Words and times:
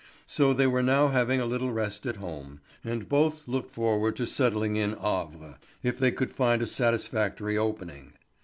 So 0.25 0.51
they 0.51 0.65
were 0.65 0.81
now 0.81 1.09
having 1.09 1.39
a 1.39 1.45
little 1.45 1.71
rest 1.71 2.07
at 2.07 2.15
home, 2.15 2.59
and 2.83 3.07
both 3.07 3.47
looked 3.47 3.71
forward 3.71 4.15
to 4.15 4.25
settling 4.25 4.75
in 4.75 4.93
Havre 4.97 5.59
if 5.83 5.99
they 5.99 6.11
could 6.11 6.33
find 6.33 6.63
a 6.63 6.65
satisfactory 6.65 7.55
opening. 7.55 8.13